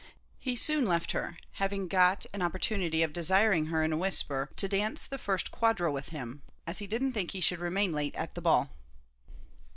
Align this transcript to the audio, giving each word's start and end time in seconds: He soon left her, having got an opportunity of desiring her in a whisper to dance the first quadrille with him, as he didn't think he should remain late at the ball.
He 0.39 0.55
soon 0.55 0.87
left 0.87 1.11
her, 1.11 1.37
having 1.51 1.87
got 1.87 2.25
an 2.33 2.41
opportunity 2.41 3.03
of 3.03 3.13
desiring 3.13 3.67
her 3.67 3.83
in 3.83 3.93
a 3.93 3.97
whisper 3.97 4.49
to 4.55 4.67
dance 4.67 5.05
the 5.05 5.19
first 5.19 5.51
quadrille 5.51 5.93
with 5.93 6.09
him, 6.09 6.41
as 6.65 6.79
he 6.79 6.87
didn't 6.87 7.13
think 7.13 7.33
he 7.33 7.39
should 7.39 7.59
remain 7.59 7.91
late 7.93 8.15
at 8.15 8.33
the 8.33 8.41
ball. 8.41 8.71